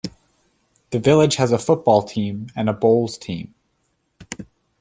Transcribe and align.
The 0.89 0.97
village 0.97 1.35
has 1.35 1.51
a 1.51 1.59
football 1.59 2.01
team 2.01 2.47
and 2.55 2.67
a 2.67 2.73
bowls 2.73 3.19
team. 3.19 3.53